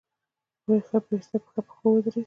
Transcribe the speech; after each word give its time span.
بېرته 0.65 0.97
پر 1.53 1.59
پښو 1.67 1.87
ودرېد. 1.91 2.17